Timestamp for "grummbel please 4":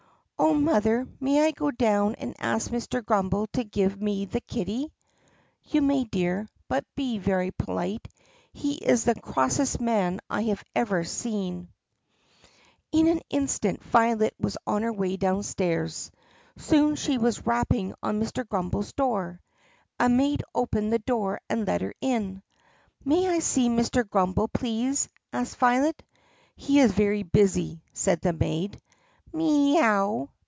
24.09-25.41